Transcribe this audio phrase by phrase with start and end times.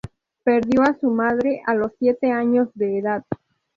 [0.43, 3.23] Perdió a su madre a los siete años de edad.